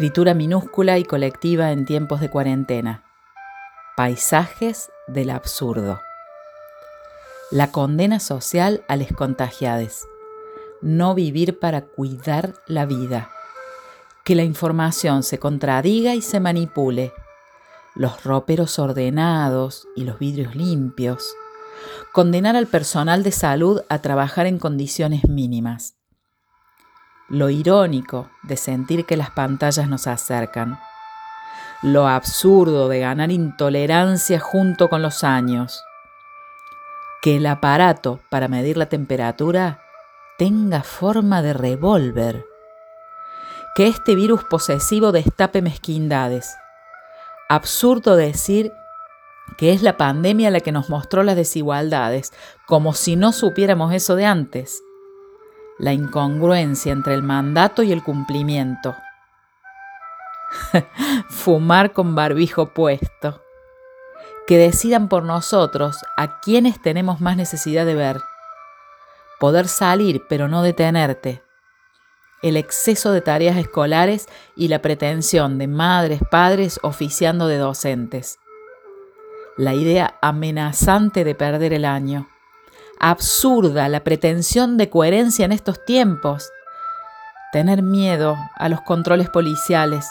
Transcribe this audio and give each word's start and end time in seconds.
Escritura 0.00 0.32
minúscula 0.32 0.96
y 0.96 1.04
colectiva 1.04 1.72
en 1.72 1.84
tiempos 1.84 2.22
de 2.22 2.30
cuarentena. 2.30 3.04
Paisajes 3.98 4.90
del 5.06 5.28
absurdo. 5.28 6.00
La 7.50 7.70
condena 7.70 8.18
social 8.18 8.82
a 8.88 8.96
les 8.96 9.12
contagiades. 9.12 10.08
No 10.80 11.14
vivir 11.14 11.58
para 11.58 11.82
cuidar 11.82 12.54
la 12.66 12.86
vida. 12.86 13.28
Que 14.24 14.34
la 14.34 14.42
información 14.42 15.22
se 15.22 15.38
contradiga 15.38 16.14
y 16.14 16.22
se 16.22 16.40
manipule. 16.40 17.12
Los 17.94 18.24
roperos 18.24 18.78
ordenados 18.78 19.86
y 19.96 20.04
los 20.04 20.18
vidrios 20.18 20.54
limpios. 20.54 21.30
Condenar 22.14 22.56
al 22.56 22.68
personal 22.68 23.22
de 23.22 23.32
salud 23.32 23.82
a 23.90 23.98
trabajar 23.98 24.46
en 24.46 24.58
condiciones 24.58 25.28
mínimas 25.28 25.99
lo 27.30 27.48
irónico 27.48 28.28
de 28.42 28.56
sentir 28.56 29.06
que 29.06 29.16
las 29.16 29.30
pantallas 29.30 29.88
nos 29.88 30.08
acercan, 30.08 30.80
lo 31.80 32.08
absurdo 32.08 32.88
de 32.88 32.98
ganar 32.98 33.30
intolerancia 33.30 34.40
junto 34.40 34.90
con 34.90 35.00
los 35.00 35.22
años, 35.22 35.84
que 37.22 37.36
el 37.36 37.46
aparato 37.46 38.20
para 38.30 38.48
medir 38.48 38.76
la 38.76 38.86
temperatura 38.86 39.80
tenga 40.38 40.82
forma 40.82 41.40
de 41.40 41.52
revólver, 41.52 42.44
que 43.76 43.86
este 43.86 44.16
virus 44.16 44.42
posesivo 44.44 45.12
destape 45.12 45.62
mezquindades. 45.62 46.56
Absurdo 47.48 48.16
decir 48.16 48.72
que 49.56 49.72
es 49.72 49.82
la 49.82 49.96
pandemia 49.96 50.50
la 50.50 50.60
que 50.60 50.72
nos 50.72 50.90
mostró 50.90 51.22
las 51.22 51.36
desigualdades, 51.36 52.32
como 52.66 52.92
si 52.92 53.14
no 53.14 53.32
supiéramos 53.32 53.94
eso 53.94 54.16
de 54.16 54.26
antes 54.26 54.82
la 55.80 55.94
incongruencia 55.94 56.92
entre 56.92 57.14
el 57.14 57.22
mandato 57.22 57.82
y 57.82 57.90
el 57.90 58.02
cumplimiento. 58.02 58.94
Fumar 61.30 61.92
con 61.92 62.14
barbijo 62.14 62.74
puesto. 62.74 63.42
Que 64.46 64.58
decidan 64.58 65.08
por 65.08 65.22
nosotros 65.22 65.96
a 66.18 66.40
quienes 66.40 66.82
tenemos 66.82 67.20
más 67.20 67.36
necesidad 67.36 67.86
de 67.86 67.94
ver. 67.94 68.20
Poder 69.38 69.68
salir 69.68 70.22
pero 70.28 70.48
no 70.48 70.62
detenerte. 70.62 71.42
El 72.42 72.56
exceso 72.56 73.12
de 73.12 73.22
tareas 73.22 73.56
escolares 73.56 74.26
y 74.56 74.68
la 74.68 74.82
pretensión 74.82 75.58
de 75.58 75.66
madres, 75.66 76.20
padres 76.30 76.78
oficiando 76.82 77.46
de 77.46 77.56
docentes. 77.56 78.38
La 79.56 79.72
idea 79.74 80.18
amenazante 80.20 81.24
de 81.24 81.34
perder 81.34 81.72
el 81.72 81.84
año 81.86 82.28
absurda 83.00 83.88
la 83.88 84.04
pretensión 84.04 84.76
de 84.76 84.90
coherencia 84.90 85.46
en 85.46 85.52
estos 85.52 85.84
tiempos. 85.84 86.52
Tener 87.50 87.82
miedo 87.82 88.36
a 88.56 88.68
los 88.68 88.82
controles 88.82 89.28
policiales, 89.30 90.06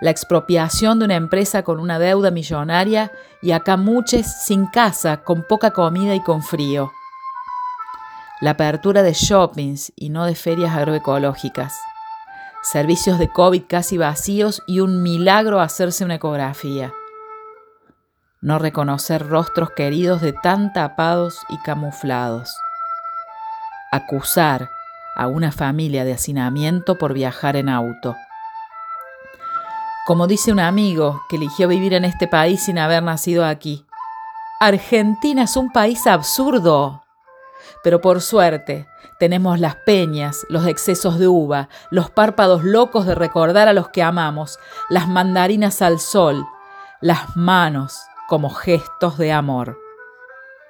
la 0.00 0.10
expropiación 0.10 0.98
de 0.98 1.06
una 1.06 1.16
empresa 1.16 1.62
con 1.62 1.80
una 1.80 1.98
deuda 1.98 2.30
millonaria 2.30 3.10
y 3.42 3.50
acá 3.52 3.76
muchos 3.76 4.26
sin 4.26 4.66
casa, 4.66 5.18
con 5.24 5.44
poca 5.48 5.72
comida 5.72 6.14
y 6.14 6.22
con 6.22 6.42
frío. 6.42 6.92
La 8.40 8.50
apertura 8.52 9.02
de 9.02 9.12
shoppings 9.12 9.92
y 9.96 10.10
no 10.10 10.26
de 10.26 10.34
ferias 10.34 10.74
agroecológicas. 10.74 11.74
Servicios 12.62 13.18
de 13.18 13.30
COVID 13.30 13.64
casi 13.66 13.98
vacíos 13.98 14.62
y 14.66 14.80
un 14.80 15.02
milagro 15.02 15.60
hacerse 15.60 16.04
una 16.04 16.16
ecografía 16.16 16.92
no 18.40 18.58
reconocer 18.58 19.28
rostros 19.28 19.70
queridos 19.70 20.22
de 20.22 20.32
tan 20.32 20.72
tapados 20.72 21.40
y 21.50 21.58
camuflados, 21.58 22.56
acusar 23.92 24.70
a 25.14 25.26
una 25.26 25.52
familia 25.52 26.04
de 26.04 26.14
hacinamiento 26.14 26.96
por 26.96 27.12
viajar 27.12 27.56
en 27.56 27.68
auto. 27.68 28.16
Como 30.06 30.26
dice 30.26 30.52
un 30.52 30.60
amigo 30.60 31.20
que 31.28 31.36
eligió 31.36 31.68
vivir 31.68 31.92
en 31.92 32.06
este 32.06 32.26
país 32.26 32.62
sin 32.64 32.78
haber 32.78 33.02
nacido 33.02 33.44
aquí, 33.44 33.84
Argentina 34.58 35.42
es 35.42 35.56
un 35.56 35.70
país 35.70 36.06
absurdo. 36.06 37.04
Pero 37.84 38.00
por 38.00 38.22
suerte, 38.22 38.88
tenemos 39.18 39.60
las 39.60 39.76
peñas, 39.76 40.46
los 40.48 40.66
excesos 40.66 41.18
de 41.18 41.28
uva, 41.28 41.68
los 41.90 42.10
párpados 42.10 42.64
locos 42.64 43.04
de 43.06 43.14
recordar 43.14 43.68
a 43.68 43.74
los 43.74 43.90
que 43.90 44.02
amamos, 44.02 44.58
las 44.88 45.08
mandarinas 45.08 45.82
al 45.82 46.00
sol, 46.00 46.46
las 47.00 47.36
manos 47.36 48.09
como 48.30 48.48
gestos 48.48 49.18
de 49.18 49.32
amor. 49.32 49.76